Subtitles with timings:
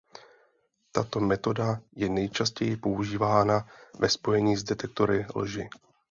[0.91, 3.67] Tato metoda je nejčastěji používána
[3.99, 5.69] ve spojení s detektory lži.